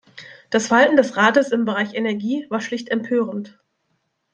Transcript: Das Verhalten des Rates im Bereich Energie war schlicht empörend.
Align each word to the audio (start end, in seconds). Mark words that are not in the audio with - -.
Das 0.49 0.65
Verhalten 0.65 0.97
des 0.97 1.15
Rates 1.15 1.51
im 1.51 1.63
Bereich 1.63 1.93
Energie 1.93 2.47
war 2.49 2.59
schlicht 2.59 2.89
empörend. 2.89 3.59